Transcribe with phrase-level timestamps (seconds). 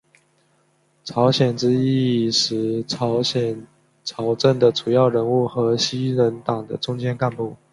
[1.03, 3.67] 朝鲜之役时朝鲜
[4.03, 7.55] 朝政的主要人物和西人党的中坚干部。